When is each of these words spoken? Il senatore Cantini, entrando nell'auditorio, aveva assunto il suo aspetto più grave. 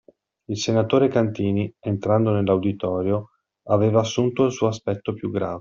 Il 0.45 0.57
senatore 0.57 1.09
Cantini, 1.09 1.71
entrando 1.79 2.31
nell'auditorio, 2.31 3.29
aveva 3.67 3.99
assunto 3.99 4.45
il 4.47 4.51
suo 4.51 4.65
aspetto 4.65 5.13
più 5.13 5.29
grave. 5.29 5.49